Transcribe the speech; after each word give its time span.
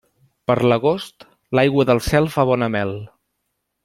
Per 0.51 0.55
l'agost, 0.71 1.27
l'aigua 1.59 1.85
del 1.93 2.01
cel 2.09 2.31
fa 2.37 2.47
bona 2.53 2.71
mel. 2.77 2.95